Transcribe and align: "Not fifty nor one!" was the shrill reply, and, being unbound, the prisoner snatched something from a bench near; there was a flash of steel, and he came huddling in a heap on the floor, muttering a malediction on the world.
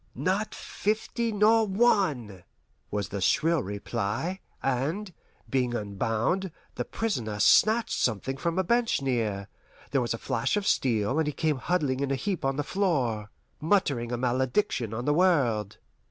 "Not 0.15 0.55
fifty 0.55 1.31
nor 1.31 1.67
one!" 1.67 2.43
was 2.89 3.09
the 3.09 3.21
shrill 3.21 3.61
reply, 3.61 4.39
and, 4.63 5.13
being 5.47 5.75
unbound, 5.75 6.51
the 6.73 6.85
prisoner 6.85 7.39
snatched 7.39 7.99
something 7.99 8.35
from 8.35 8.57
a 8.57 8.63
bench 8.63 9.03
near; 9.03 9.47
there 9.91 10.01
was 10.01 10.15
a 10.15 10.17
flash 10.17 10.57
of 10.57 10.65
steel, 10.65 11.19
and 11.19 11.27
he 11.27 11.33
came 11.33 11.57
huddling 11.59 11.99
in 11.99 12.09
a 12.09 12.15
heap 12.15 12.43
on 12.43 12.55
the 12.55 12.63
floor, 12.63 13.29
muttering 13.59 14.11
a 14.11 14.17
malediction 14.17 14.91
on 14.91 15.05
the 15.05 15.13
world. 15.13 15.77